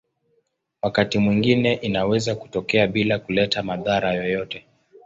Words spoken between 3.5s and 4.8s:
madhara yoyote.